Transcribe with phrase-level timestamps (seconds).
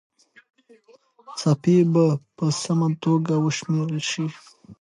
[1.39, 2.05] څپې به
[2.37, 4.25] په سمه توګه وشمېرل سي.